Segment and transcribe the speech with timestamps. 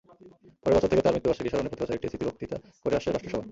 [0.61, 3.45] পরের বছর থেকে তাঁর মৃত্যুবার্ষিকী স্মরণে প্রতিবছর একটি স্মৃতিবক্তৃতা করে আসছে রাষ্ট্রসভা।